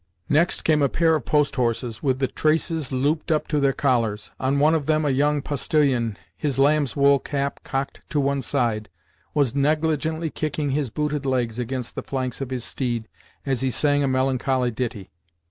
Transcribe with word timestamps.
Next 0.29 0.63
came 0.63 0.81
a 0.81 0.89
pair 0.89 1.13
of 1.13 1.25
post 1.25 1.57
horses, 1.57 2.01
with 2.01 2.17
the 2.17 2.27
traces 2.27 2.91
looped 2.91 3.31
up 3.31 3.47
to 3.49 3.59
their 3.59 3.71
collars. 3.71 4.31
On 4.39 4.57
one 4.57 4.73
of 4.73 4.87
them 4.87 5.05
a 5.05 5.11
young 5.11 5.43
postillion—his 5.43 6.57
lamb's 6.57 6.95
wool 6.95 7.19
cap 7.19 7.59
cocked 7.63 8.01
to 8.09 8.19
one 8.19 8.41
side—was 8.41 9.53
negligently 9.53 10.31
kicking 10.31 10.71
his 10.71 10.89
booted 10.89 11.23
legs 11.23 11.59
against 11.59 11.93
the 11.93 12.01
flanks 12.01 12.41
of 12.41 12.49
his 12.49 12.63
steed 12.63 13.07
as 13.45 13.61
he 13.61 13.69
sang 13.69 14.01
a 14.03 14.07
melancholy 14.07 14.71
ditty. 14.71 15.11